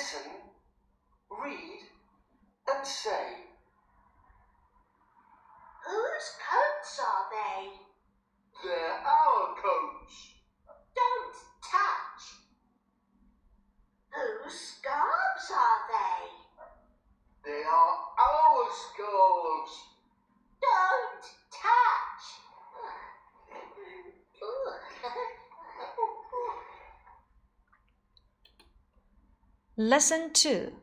[0.00, 0.32] listen,
[1.30, 1.80] read,
[2.68, 3.39] and say.
[29.79, 30.73] Lesson 2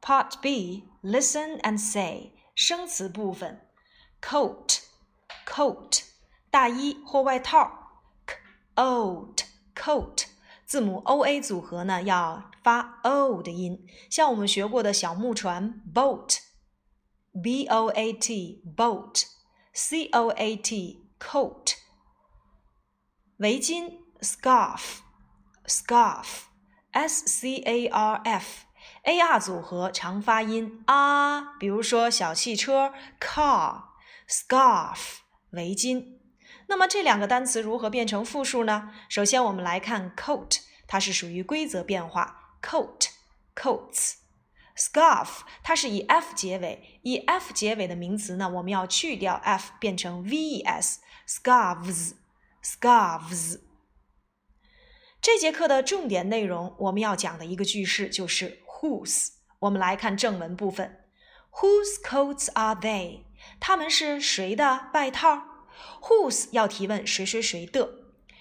[0.00, 3.68] Part B Listen and say 生词部分
[4.20, 4.80] coat
[5.46, 6.04] coat
[6.50, 8.02] 大衣或外套
[8.74, 10.26] coat coat
[10.64, 16.38] 字母 o a 组合呢要发 o 的音，像我们学过的小木船 boat
[17.42, 19.24] b o a t boat
[19.72, 21.74] c o a t coat
[23.38, 24.98] 围巾 scarf
[25.66, 26.46] scarf
[26.91, 28.65] S c a r f
[29.03, 33.83] a r 组合常发音啊，比如说小汽车 car
[34.29, 34.97] scarf
[35.51, 36.17] 围巾。
[36.67, 38.91] 那么这两个单词如何变成复数呢？
[39.09, 43.07] 首先我们来看 coat，它是属于规则变化 coat
[43.55, 44.13] coats。
[44.77, 50.97] scarf 它是以 f 结尾，以 f 结尾的名词呢，我们要去掉 f，变成 vs
[51.27, 52.13] scarves
[52.63, 53.59] scarves。
[55.21, 59.33] 这节课的重点内容，我们要讲的一个句式就是 whose。
[59.59, 60.97] 我们来看正文部分
[61.51, 63.19] ，Whose coats are they？
[63.59, 65.43] 他们是谁的外套
[66.01, 67.87] ？Whose 要提问谁谁谁的。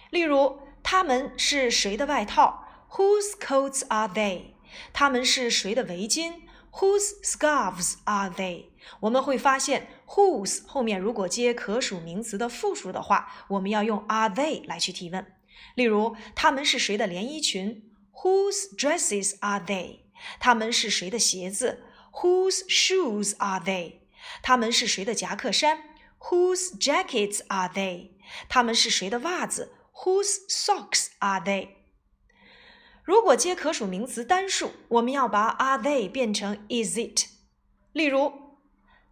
[0.08, 4.55] 例如，他们是谁的外套？Whose coats are they？
[4.95, 6.33] 他们是谁的围巾
[6.73, 8.69] ？Whose scarves are they？
[9.01, 15.27] 我们会发现，whose 后面如果接可数名词的复数的话，我们要用 are they 来去提问。
[15.74, 20.00] 例如，他们是谁的连衣裙？Whose dresses are they？
[20.38, 21.82] 他们是谁的鞋子
[22.12, 24.00] ？Whose shoes are they？
[24.42, 25.82] 他们是谁的夹克衫
[26.18, 28.10] ？Whose jackets are they？
[28.48, 29.72] 他们是谁的袜子
[30.04, 31.68] ？Whose socks are they？
[33.02, 37.27] 如果接可数名词单数，我们要把 are they 变成 is it。
[37.92, 38.32] 例如，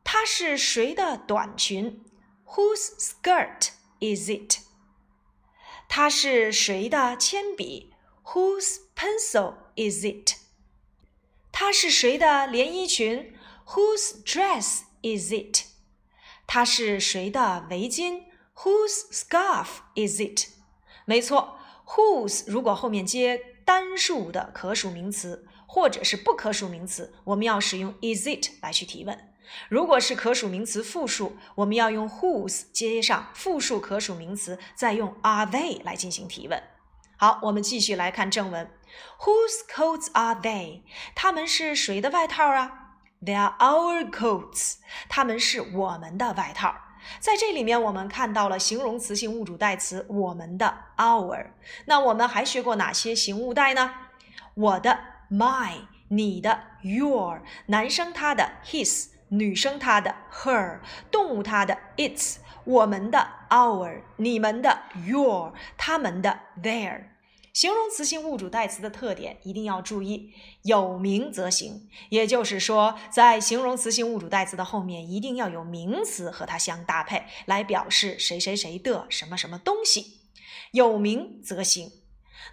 [0.04, 2.04] 它是谁的短裙
[2.44, 3.70] ？Whose skirt
[4.00, 4.68] is it？
[5.88, 7.93] 它是谁的铅笔
[8.26, 10.37] ？Whose pencil is it？
[11.50, 13.34] 它是谁的连衣裙
[13.69, 15.65] ？Whose dress is it？
[16.47, 18.25] 它是谁的围巾
[18.56, 20.48] ？Whose scarf is it？
[21.04, 29.34] 没错，whose 如果后面接单数的可数名词或者是不可数名词，我们要使用 is it 来去提问。
[29.69, 36.62] 如果是可数名词复数，我们要用 whose 接上复数可数名词，再用 are they 来进行提问。
[37.16, 38.70] 好，我们继续来看正文。
[39.20, 40.82] Whose coats are they？
[41.14, 44.76] 他们是谁的外套啊？They are our coats。
[45.09, 46.75] 他们是我们的外套。
[47.20, 51.47] 在这里面，我们看到了形容词性物主代词“我们的 ”（our）。
[51.86, 53.94] 那我们还学过哪些形物代呢？
[54.54, 54.98] 我的
[55.30, 59.09] （my），你的 （your），男生他的 （his）。
[59.28, 60.81] 女生她的 her，
[61.11, 67.05] 动物它的 its，我们的 our，你们的 your，他们的 their。
[67.55, 80.21] 形容词性物主代词的特点一定要注意，有名则行，也就是说，在形容词性物主代词的后面一定要有名词和它相搭配，来表示谁谁谁的什么什么东西。
[80.71, 81.91] 有名则行。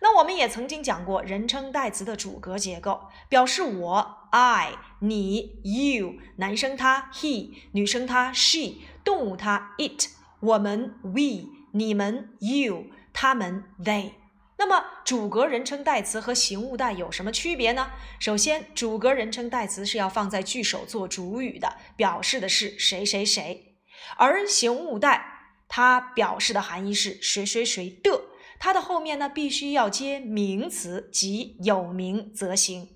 [0.02, 10.09] 那我们也曾经讲过人称代词的主格结构，表示我 I、你 you、男生他 he、女生他 she、动物它 it、
[10.41, 14.12] 我们 we、你们 you、他们 they。
[14.57, 17.92] 那么主格人称代词和形物代有什么区别呢？
[18.19, 23.77] 首先，主格人称代词是要放在句首做主语的，表示的是谁谁谁；
[24.18, 28.21] 而形物代它表示的含义是谁谁谁的。
[28.60, 32.89] 它的后面呢，必须要接名词，即有名则行。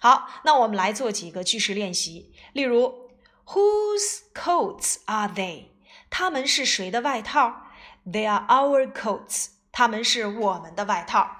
[0.00, 2.32] 好，那我们来做几个句式练习。
[2.52, 3.10] 例如，
[3.46, 5.66] Whose coats are they？
[6.10, 7.70] 他们是谁的外套？
[8.06, 9.48] They are our coats。
[9.72, 11.30] 他们是我们的外套。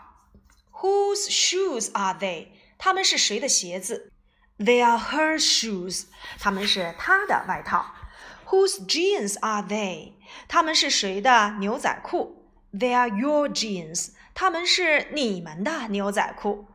[0.80, 2.48] Whose shoes are they？
[2.78, 4.10] 他们是谁的鞋子？
[4.58, 6.04] They are her shoes。
[6.38, 7.94] 他们是她的外套。
[8.46, 10.14] Whose jeans are they？
[10.48, 12.44] 他们是谁的牛仔裤？
[12.72, 16.66] They are your jeans，他们是你们的牛仔裤。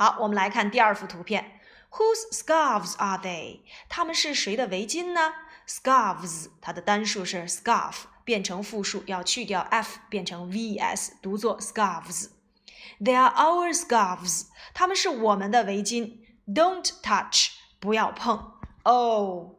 [0.00, 1.60] 好，我们来看第二幅图片。
[1.90, 3.62] Whose scarves are they？
[3.88, 5.32] 他们是谁的围巾呢
[5.66, 8.02] ？Scarves，它的单数是 scarf。
[8.22, 12.28] 变成复数要去掉 f，变成 vs，读作 scarves。
[13.00, 16.18] They are our scarves，他们是我们的围巾。
[16.46, 18.52] Don't touch，不要碰。
[18.84, 19.56] 哦，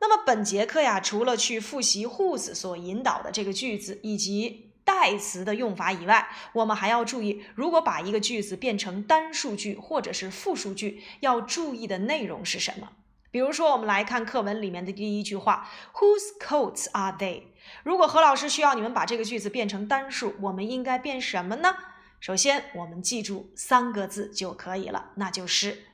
[0.00, 12.92] 那么本节课呀，除了去复习 whose 所引导的这个句子以及代词的用法以外，我们还要注意，如果把一个句子变成单数句或者是复数句，要注意的内容是什么？
[13.30, 17.42] 比如说，我们来看课文里面的第一句话：Whose coats are they？
[17.82, 21.76] 如果何老师需要你们把这个句子变成单数，我们应该变什么呢？
[22.18, 25.84] 首先，我们记住三个字就可以了，那就是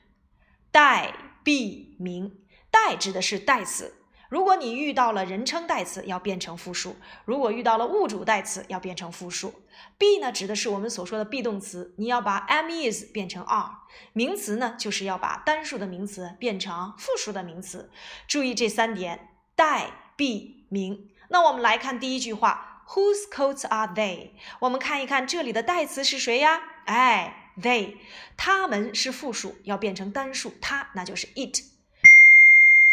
[0.71, 1.13] 代
[1.43, 2.39] 必名。
[2.71, 4.04] 代指的是代词。
[4.35, 9.55] 如果你遇到了人称代词，要变成复数；如果遇到了物主代词，要变成复数。
[9.97, 13.71] be 呢，指的是我们所说的 be 动词，你要把 am is 变成 are。
[14.13, 17.89] 名词呢，就是要把单数的名词变成复数的名词。
[18.27, 21.11] 注意这三点：代 be 名。
[21.29, 24.31] 那我们来看第一句话，Whose coats are they？
[24.59, 26.61] 我们看一看这里的代词是谁呀？
[26.87, 27.99] 哎，they，
[28.37, 31.61] 他们是复数，要变成单数，它那就是 it。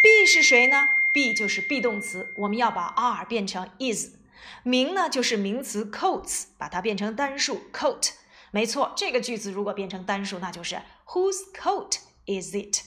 [0.03, 4.15] be 是谁呢？be 就是 be 动词，我们要把 are 变成 is。
[4.63, 8.11] 名呢就是名词 coats，把它变成单数 coat。
[8.51, 12.83] 没错，这个句子如果变成单数，那就是 Whose coat is it？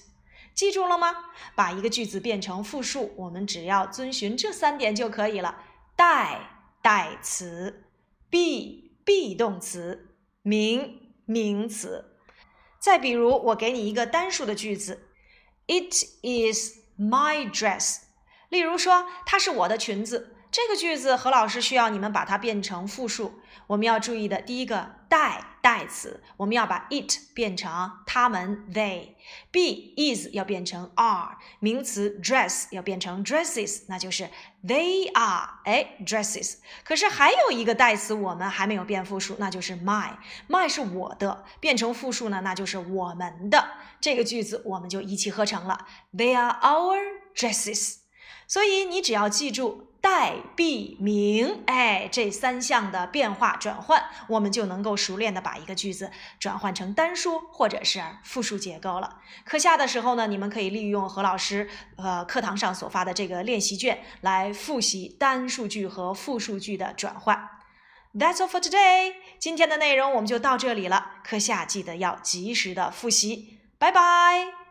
[0.54, 1.14] 记住了吗？
[1.54, 5.64] 把一个句子变成复数，我们只要遵循这三点就可以了：
[5.96, 6.50] 代
[6.82, 7.84] 代词
[8.30, 12.18] ，be be 动词，名名词。
[12.78, 15.08] 再比如，我给你一个单数的句子
[15.66, 15.92] ：It
[16.22, 18.03] is my dress。
[18.54, 20.36] 例如说，它是我的裙子。
[20.52, 23.40] 这个句子何老师需要你们把它变成复数。
[23.66, 34.30] 我们要注意的第一个代代词，我们要把 it 变成他们 they，be is 要变成 are，名词 dress 要变成 dresses，那就是
[34.64, 36.58] they are 哎 dresses。
[36.84, 43.66] 可是还有一个代词我们还没有变复数，那就是 my，my 是我的，变成复数呢，那就是我们的。
[44.00, 47.00] 这个句子我们就一气呵成了，they are our
[47.34, 48.03] dresses。
[48.46, 59.20] 所以你只要记住代、币、名，哎，这三项的变化转换，我们就能够熟练的把一个句子转换成单数或者是复数结构了。
[59.44, 67.48] 课下的时候呢，你们可以利用何老师呃课堂上所发的这个练习卷来复习单数句和复数句的转换。
[68.14, 71.12] That's all for today，今天的内容我们就到这里了。
[71.24, 74.63] 课下记得要及时的复习，拜拜。